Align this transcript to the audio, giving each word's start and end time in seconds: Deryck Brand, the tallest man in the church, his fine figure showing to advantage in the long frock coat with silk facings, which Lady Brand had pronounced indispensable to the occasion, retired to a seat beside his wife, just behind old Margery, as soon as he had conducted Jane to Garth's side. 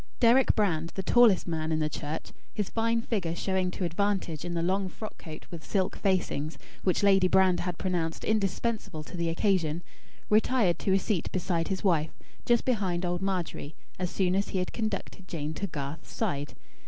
Deryck 0.19 0.55
Brand, 0.55 0.91
the 0.95 1.03
tallest 1.03 1.45
man 1.45 1.71
in 1.71 1.77
the 1.77 1.87
church, 1.87 2.31
his 2.51 2.71
fine 2.71 3.03
figure 3.03 3.35
showing 3.35 3.69
to 3.69 3.83
advantage 3.83 4.43
in 4.43 4.55
the 4.55 4.63
long 4.63 4.89
frock 4.89 5.19
coat 5.19 5.45
with 5.51 5.63
silk 5.63 5.95
facings, 5.95 6.57
which 6.83 7.03
Lady 7.03 7.27
Brand 7.27 7.59
had 7.59 7.77
pronounced 7.77 8.23
indispensable 8.23 9.03
to 9.03 9.15
the 9.15 9.29
occasion, 9.29 9.83
retired 10.27 10.79
to 10.79 10.93
a 10.93 10.97
seat 10.97 11.31
beside 11.31 11.67
his 11.67 11.83
wife, 11.83 12.17
just 12.47 12.65
behind 12.65 13.05
old 13.05 13.21
Margery, 13.21 13.75
as 13.99 14.09
soon 14.09 14.33
as 14.35 14.47
he 14.47 14.57
had 14.57 14.73
conducted 14.73 15.27
Jane 15.27 15.53
to 15.53 15.67
Garth's 15.67 16.11
side. 16.11 16.55